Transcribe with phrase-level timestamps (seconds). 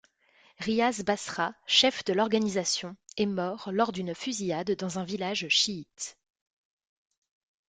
[0.57, 6.17] Riaz Basra, chef de l'organisation, est mort lors d'une fusillade dans un village chiite.